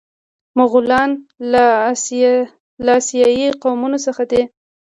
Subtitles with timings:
[0.57, 1.09] مغولان
[2.87, 4.41] له اسیایي قومونو څخه دي.